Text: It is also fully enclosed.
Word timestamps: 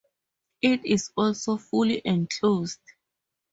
It 0.63 0.83
is 0.83 1.11
also 1.15 1.57
fully 1.57 2.01
enclosed. 2.03 2.81